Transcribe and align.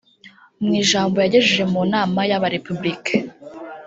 Mu 0.63 0.71
ijambo 0.81 1.15
yagejeje 1.23 1.63
mu 1.73 1.81
nama 1.93 2.19
y’Aba-Républicains 2.29 3.29